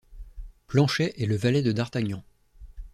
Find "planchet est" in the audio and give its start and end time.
0.65-1.27